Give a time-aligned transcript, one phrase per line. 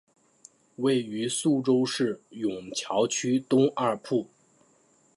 [0.77, 4.31] 位于宿州市埇桥区东二铺。